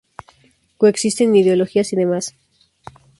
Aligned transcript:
Coexisten 0.79 1.29
ideologías 1.41 1.93
y 1.93 1.95
demás. 1.95 2.33